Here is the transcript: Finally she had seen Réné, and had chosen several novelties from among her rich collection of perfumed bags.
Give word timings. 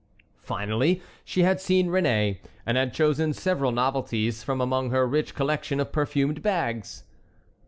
Finally 0.41 0.99
she 1.23 1.43
had 1.43 1.61
seen 1.61 1.87
Réné, 1.89 2.39
and 2.65 2.75
had 2.75 2.91
chosen 2.91 3.33
several 3.33 3.71
novelties 3.71 4.41
from 4.41 4.59
among 4.59 4.89
her 4.89 5.05
rich 5.05 5.35
collection 5.35 5.79
of 5.79 5.91
perfumed 5.91 6.41
bags. 6.41 7.03